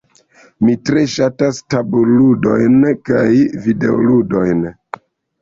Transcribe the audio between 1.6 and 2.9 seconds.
tabulludojn